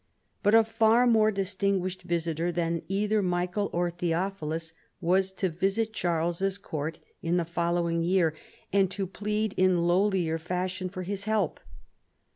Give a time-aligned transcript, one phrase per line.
[0.41, 6.57] But a far more distinguished visitor than either Michael or Theophilus was to visit Charles's
[6.57, 8.33] court in the following year,
[8.73, 11.59] and to plead in lowlier fashion for his help.